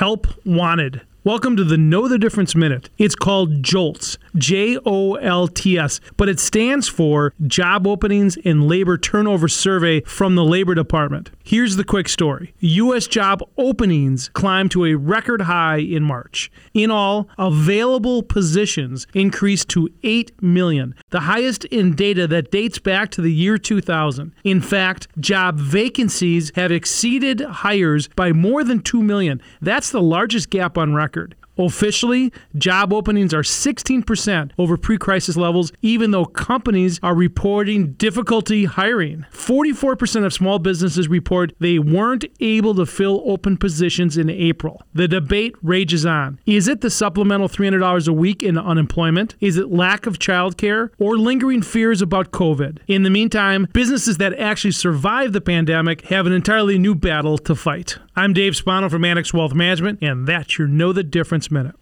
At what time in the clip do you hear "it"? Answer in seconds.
6.30-6.40, 46.68-46.80, 49.56-49.70